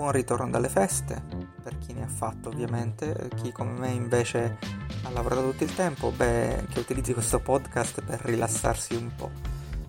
[0.00, 1.22] buon ritorno dalle feste,
[1.62, 4.56] per chi ne ha fatto ovviamente, chi come me invece
[5.02, 9.30] ha lavorato tutto il tempo, beh, che utilizzi questo podcast per rilassarsi un po'.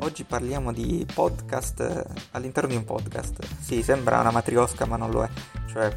[0.00, 3.42] Oggi parliamo di podcast all'interno di un podcast.
[3.62, 5.30] Sì, sembra una matriosca ma non lo è,
[5.72, 5.90] cioè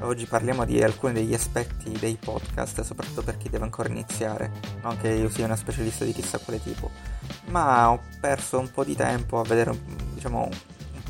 [0.00, 4.52] oggi parliamo di alcuni degli aspetti dei podcast, soprattutto per chi deve ancora iniziare,
[4.82, 6.90] non che io sia una specialista di chissà quale tipo,
[7.46, 9.74] ma ho perso un po' di tempo a vedere,
[10.12, 10.50] diciamo,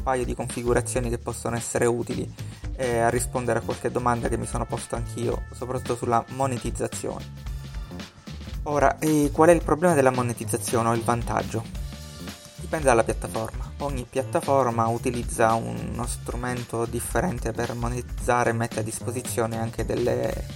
[0.03, 2.33] paio di configurazioni che possono essere utili
[2.77, 7.49] e a rispondere a qualche domanda che mi sono posto anch'io, soprattutto sulla monetizzazione.
[8.65, 8.99] Ora,
[9.33, 11.65] qual è il problema della monetizzazione o il vantaggio?
[12.57, 13.73] Dipende dalla piattaforma.
[13.79, 20.47] Ogni piattaforma utilizza uno strumento differente per monetizzare e mette a disposizione anche delle,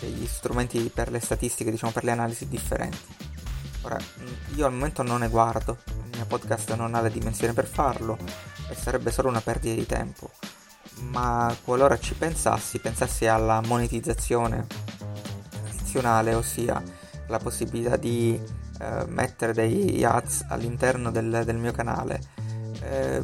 [0.00, 3.14] degli strumenti per le statistiche, diciamo per le analisi differenti.
[3.82, 3.98] Ora,
[4.56, 8.18] io al momento non ne guardo, il mio podcast non ha le dimensioni per farlo,
[8.68, 10.30] e sarebbe solo una perdita di tempo.
[11.10, 14.66] Ma qualora ci pensassi, pensassi alla monetizzazione
[15.50, 16.82] tradizionale, ossia
[17.28, 18.40] la possibilità di
[18.78, 22.20] eh, mettere degli ads all'interno del, del mio canale,
[22.82, 23.22] eh,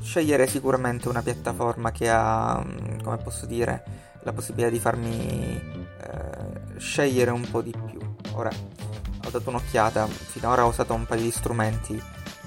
[0.00, 3.84] scegliere sicuramente una piattaforma che ha, mm, come posso dire,
[4.22, 7.98] la possibilità di farmi eh, scegliere un po' di più.
[8.32, 12.02] Ora, ho dato un'occhiata, finora ho usato un paio di strumenti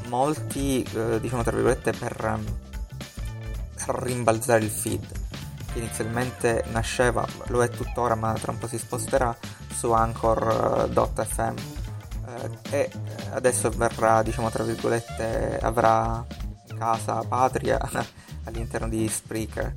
[0.07, 2.39] molti, eh, diciamo tra virgolette, per,
[3.85, 5.19] per rimbalzare il feed.
[5.71, 9.35] Che inizialmente nasceva, lo è tuttora, ma tra un po' si sposterà
[9.73, 11.55] su Anchor.fm
[12.27, 12.91] eh, e
[13.31, 16.25] adesso verrà, diciamo tra virgolette, avrà
[16.77, 17.79] casa patria
[18.45, 19.73] all'interno di Spreaker.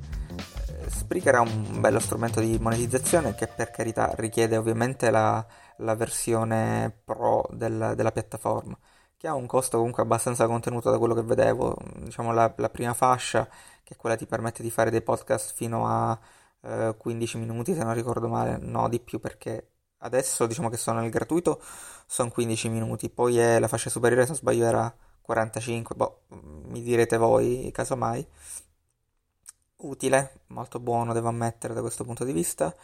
[0.87, 5.43] Spreaker è un bello strumento di monetizzazione che per carità richiede ovviamente la,
[5.77, 8.77] la versione pro del, della piattaforma
[9.17, 12.93] che ha un costo comunque abbastanza contenuto da quello che vedevo, diciamo la, la prima
[12.93, 13.47] fascia,
[13.83, 16.19] che è quella che ti permette di fare dei podcast fino a
[16.61, 20.99] eh, 15 minuti, se non ricordo male, no di più perché adesso diciamo che sono
[20.99, 21.61] nel gratuito,
[22.05, 26.21] sono 15 minuti, poi è la fascia superiore, se non sbaglio era 45, boh,
[26.67, 28.25] mi direte voi, casomai.
[29.77, 32.75] Utile, molto buono devo ammettere da questo punto di vista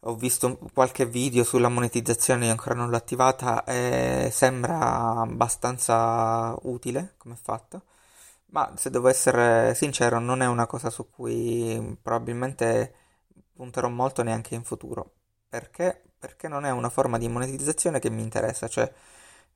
[0.00, 4.78] ho visto qualche video sulla monetizzazione, io ancora non l'ho attivata e sembra
[5.20, 7.82] abbastanza utile come fatta,
[8.46, 12.94] ma se devo essere sincero non è una cosa su cui probabilmente
[13.52, 15.14] punterò molto neanche in futuro.
[15.48, 16.02] Perché?
[16.18, 18.90] Perché non è una forma di monetizzazione che mi interessa, cioè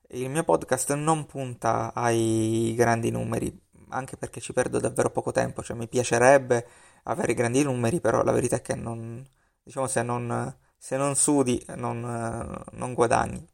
[0.09, 3.57] il mio podcast non punta ai grandi numeri,
[3.89, 6.67] anche perché ci perdo davvero poco tempo, cioè mi piacerebbe
[7.03, 9.25] avere grandi numeri, però la verità è che non
[9.63, 12.01] diciamo se non, se non sudi non,
[12.71, 13.45] non guadagni.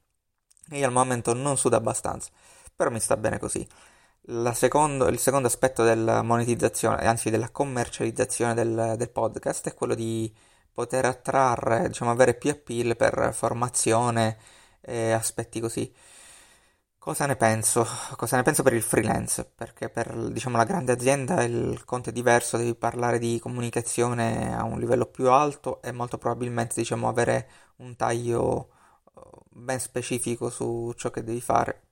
[0.71, 2.29] Io al momento non sudo abbastanza,
[2.75, 3.67] però mi sta bene così.
[4.53, 10.31] Secondo, il secondo aspetto della monetizzazione, anzi della commercializzazione del, del podcast, è quello di
[10.71, 14.37] poter attrarre, diciamo, avere più appeal per formazione
[14.81, 15.91] e aspetti così.
[16.99, 17.85] Cosa ne penso?
[18.17, 19.45] Cosa ne penso per il freelance?
[19.55, 24.63] Perché per diciamo, la grande azienda il conto è diverso, devi parlare di comunicazione a
[24.63, 28.69] un livello più alto e molto probabilmente diciamo, avere un taglio
[29.15, 31.83] eh, ben specifico su ciò che devi fare.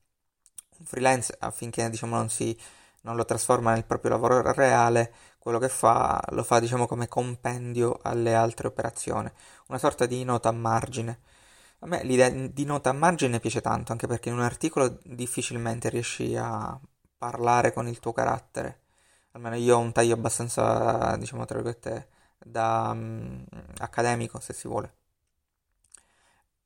[0.80, 2.58] Un freelance affinché diciamo, non, si,
[3.02, 7.98] non lo trasforma nel proprio lavoro reale, quello che fa lo fa diciamo, come compendio
[8.04, 9.32] alle altre operazioni,
[9.68, 11.20] una sorta di nota a margine.
[11.80, 15.90] A me l'idea di nota a margine piace tanto, anche perché in un articolo difficilmente
[15.90, 16.80] riesci a
[17.18, 18.82] parlare con il tuo carattere.
[19.32, 23.46] Almeno io ho un taglio abbastanza, diciamo, tra virgolette, da um,
[23.78, 24.96] accademico, se si vuole.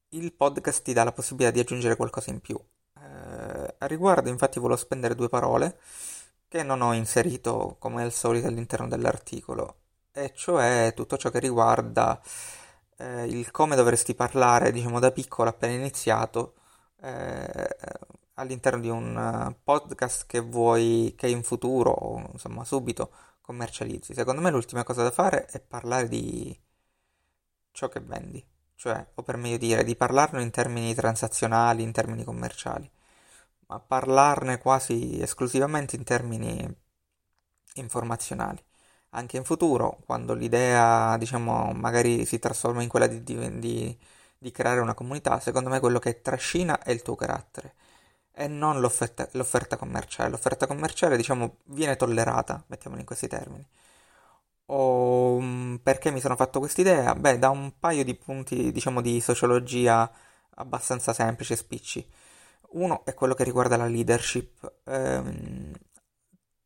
[0.09, 2.57] Il podcast ti dà la possibilità di aggiungere qualcosa in più.
[2.97, 5.79] Eh, a riguardo, infatti, volevo spendere due parole
[6.47, 9.75] che non ho inserito come al solito all'interno dell'articolo,
[10.11, 12.22] e cioè tutto ciò che riguarda
[13.02, 16.56] eh, il come dovresti parlare, diciamo, da piccolo appena iniziato,
[17.02, 17.78] eh,
[18.36, 23.12] all'interno di un eh, podcast che vuoi che in futuro, insomma subito,
[23.42, 24.14] commercializzi.
[24.14, 26.58] Secondo me l'ultima cosa da fare è parlare di
[27.72, 28.46] ciò che vendi,
[28.76, 32.90] cioè, o per meglio dire, di parlarne in termini transazionali, in termini commerciali,
[33.68, 36.76] ma parlarne quasi esclusivamente in termini
[37.76, 38.64] informazionali
[39.11, 43.97] anche in futuro, quando l'idea, diciamo, magari si trasforma in quella di, di,
[44.37, 47.75] di, creare una comunità, secondo me quello che trascina è il tuo carattere
[48.34, 50.29] e non l'offerta, l'offerta commerciale.
[50.29, 53.66] L'offerta commerciale, diciamo, viene tollerata, mettiamola in questi termini.
[54.67, 57.14] O mm, perché mi sono fatto quest'idea?
[57.16, 60.09] Beh, da un paio di punti, diciamo, di sociologia
[60.55, 62.07] abbastanza semplici e spicci.
[62.73, 64.72] Uno è quello che riguarda la leadership.
[64.85, 65.60] Ehm,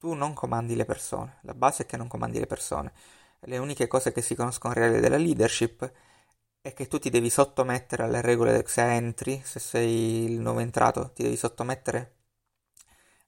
[0.06, 2.94] tu non comandi le persone, la base è che non comandi le persone.
[3.40, 5.92] Le uniche cose che si conoscono reali della leadership
[6.62, 11.12] è che tu ti devi sottomettere alle regole se entri, se sei il nuovo entrato,
[11.12, 12.14] ti devi sottomettere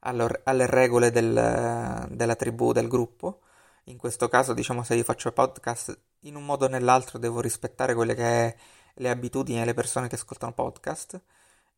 [0.02, 3.42] alle regole del, della tribù, del gruppo.
[3.86, 7.96] In questo caso, diciamo, se io faccio podcast, in un modo o nell'altro devo rispettare
[7.96, 8.56] quelle che è
[8.96, 11.20] le abitudini delle persone che ascoltano podcast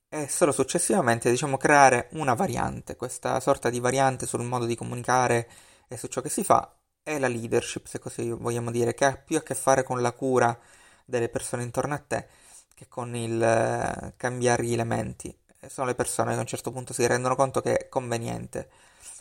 [0.10, 5.50] e solo successivamente, diciamo, creare una variante, questa sorta di variante sul modo di comunicare
[5.88, 9.16] e su ciò che si fa è la leadership, se così vogliamo dire, che ha
[9.18, 10.58] più a che fare con la cura
[11.06, 12.28] delle persone intorno a te
[12.80, 15.38] che con il uh, cambiare gli elementi.
[15.68, 18.70] Sono le persone che a un certo punto si rendono conto che è conveniente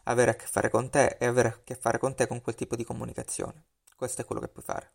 [0.05, 2.55] avere a che fare con te e avere a che fare con te con quel
[2.55, 3.65] tipo di comunicazione.
[3.97, 4.93] Questo è quello che puoi fare.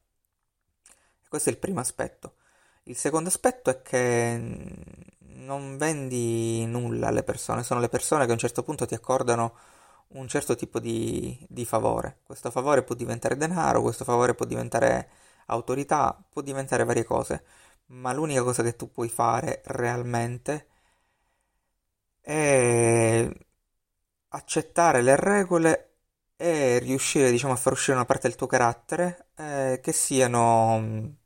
[1.28, 2.36] Questo è il primo aspetto.
[2.86, 4.38] Il secondo aspetto è che
[5.46, 9.56] non vendi nulla alle persone, sono le persone che a un certo punto ti accordano
[10.10, 12.20] un certo tipo di, di favore.
[12.24, 15.10] Questo favore può diventare denaro, questo favore può diventare
[15.48, 17.44] autorità, può diventare varie cose,
[17.88, 20.68] ma l'unica cosa che tu puoi fare realmente
[22.22, 23.30] è
[24.30, 25.90] accettare le regole
[26.36, 31.18] e riuscire, diciamo, a far uscire una parte del tuo carattere eh, che siano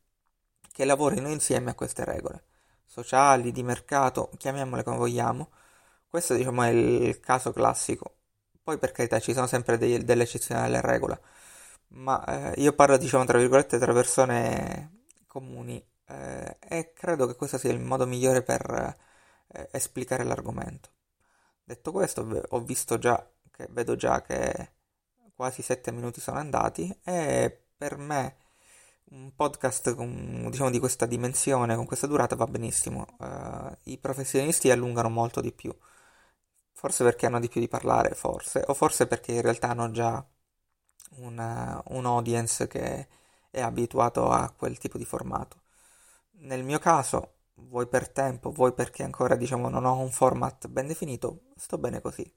[0.77, 2.43] che lavorino insieme a queste regole
[2.85, 5.49] sociali, di mercato, chiamiamole come vogliamo.
[6.07, 8.17] Questo, diciamo, è il caso classico.
[8.61, 11.19] Poi, per carità, ci sono sempre dei, delle eccezioni alla regola
[11.89, 17.57] ma eh, io parlo diciamo tra virgolette tra persone comuni eh, e credo che questo
[17.57, 18.95] sia il modo migliore per
[19.47, 20.89] eh, esplicare l'argomento.
[21.63, 24.73] Detto questo, ho visto già che vedo già che
[25.35, 28.37] quasi sette minuti sono andati e per me
[29.09, 33.05] un podcast con, diciamo, di questa dimensione, con questa durata va benissimo.
[33.19, 35.75] Uh, I professionisti allungano molto di più,
[36.73, 40.25] forse perché hanno di più di parlare, forse, o forse perché in realtà hanno già
[41.17, 43.07] una, un audience che
[43.49, 45.61] è abituato a quel tipo di formato.
[46.39, 50.87] Nel mio caso, vuoi per tempo, vuoi perché ancora diciamo non ho un format ben
[50.87, 52.31] definito, sto bene così.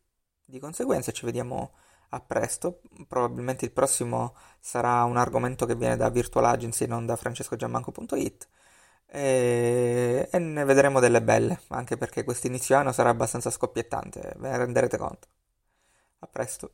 [0.44, 1.72] Di conseguenza ci vediamo
[2.10, 7.06] a presto, probabilmente il prossimo sarà un argomento che viene da Virtual Agency e non
[7.06, 8.48] da francescogiammanco.it
[9.06, 10.28] e...
[10.30, 14.56] e ne vedremo delle belle, anche perché questo inizio anno sarà abbastanza scoppiettante, ve ne
[14.58, 15.28] renderete conto.
[16.20, 16.72] A presto.